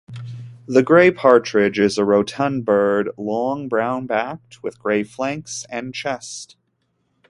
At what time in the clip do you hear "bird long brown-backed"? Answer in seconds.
2.65-4.63